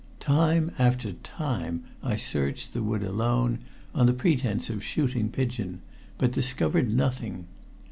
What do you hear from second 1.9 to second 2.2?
I